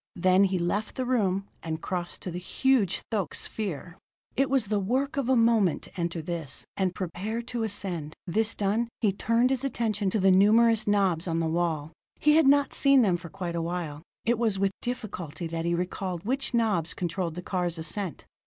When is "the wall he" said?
11.39-12.35